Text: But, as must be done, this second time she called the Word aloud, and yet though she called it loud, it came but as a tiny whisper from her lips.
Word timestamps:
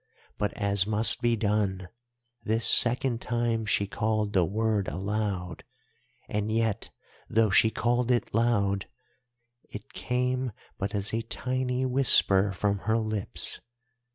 But, 0.39 0.51
as 0.53 0.87
must 0.87 1.21
be 1.21 1.35
done, 1.35 1.87
this 2.43 2.65
second 2.65 3.21
time 3.21 3.67
she 3.67 3.85
called 3.85 4.33
the 4.33 4.43
Word 4.43 4.87
aloud, 4.87 5.63
and 6.27 6.51
yet 6.51 6.89
though 7.29 7.51
she 7.51 7.69
called 7.69 8.09
it 8.09 8.33
loud, 8.33 8.87
it 9.61 9.93
came 9.93 10.53
but 10.79 10.95
as 10.95 11.13
a 11.13 11.21
tiny 11.21 11.85
whisper 11.85 12.51
from 12.51 12.79
her 12.79 12.97
lips. 12.97 13.59